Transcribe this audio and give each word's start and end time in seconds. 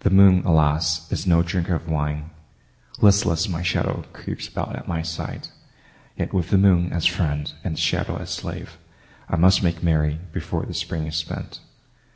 The 0.00 0.10
moon, 0.10 0.42
alas, 0.44 1.06
is 1.12 1.24
no 1.24 1.40
drinker 1.44 1.76
of 1.76 1.88
wine; 1.88 2.30
Listless, 3.00 3.48
my 3.48 3.62
shadow 3.62 4.02
creeps 4.12 4.48
about 4.48 4.74
at 4.74 4.88
my 4.88 5.02
side. 5.02 5.46
Yet 6.18 6.34
with 6.34 6.50
the 6.50 6.58
moon 6.58 6.92
as 6.92 7.06
friend 7.06 7.52
and 7.62 7.76
the 7.76 7.80
shadow 7.80 8.16
as 8.16 8.30
slave 8.30 8.76
I 9.28 9.36
must 9.36 9.62
make 9.62 9.80
merry 9.80 10.18
before 10.32 10.64
the 10.66 10.74
Spring 10.74 11.06
is 11.06 11.14
spent. 11.14 11.60